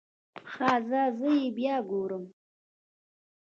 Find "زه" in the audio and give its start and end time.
1.17-1.29